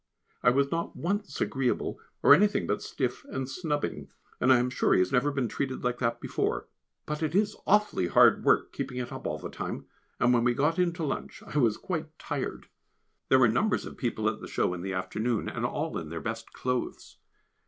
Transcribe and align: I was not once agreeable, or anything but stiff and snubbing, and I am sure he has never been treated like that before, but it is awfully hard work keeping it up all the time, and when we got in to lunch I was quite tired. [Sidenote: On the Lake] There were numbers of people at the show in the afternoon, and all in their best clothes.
I 0.41 0.49
was 0.49 0.71
not 0.71 0.95
once 0.95 1.39
agreeable, 1.41 1.99
or 2.23 2.33
anything 2.33 2.65
but 2.65 2.81
stiff 2.81 3.23
and 3.25 3.47
snubbing, 3.47 4.09
and 4.39 4.51
I 4.51 4.57
am 4.57 4.71
sure 4.71 4.93
he 4.93 4.99
has 4.99 5.11
never 5.11 5.29
been 5.31 5.47
treated 5.47 5.83
like 5.83 5.99
that 5.99 6.19
before, 6.19 6.67
but 7.05 7.21
it 7.21 7.35
is 7.35 7.55
awfully 7.67 8.07
hard 8.07 8.43
work 8.43 8.73
keeping 8.73 8.97
it 8.97 9.11
up 9.11 9.27
all 9.27 9.37
the 9.37 9.51
time, 9.51 9.85
and 10.19 10.33
when 10.33 10.43
we 10.43 10.55
got 10.55 10.79
in 10.79 10.91
to 10.93 11.03
lunch 11.03 11.43
I 11.45 11.59
was 11.59 11.77
quite 11.77 12.17
tired. 12.17 12.63
[Sidenote: 12.63 12.63
On 12.63 12.63
the 12.63 12.63
Lake] 12.63 13.29
There 13.29 13.39
were 13.39 13.47
numbers 13.49 13.85
of 13.85 13.97
people 13.97 14.27
at 14.27 14.41
the 14.41 14.47
show 14.47 14.73
in 14.73 14.81
the 14.81 14.93
afternoon, 14.93 15.47
and 15.47 15.67
all 15.67 15.95
in 15.99 16.09
their 16.09 16.19
best 16.19 16.51
clothes. 16.51 17.17